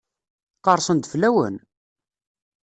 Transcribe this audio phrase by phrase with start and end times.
[0.65, 1.55] Qersen-d fell-awen?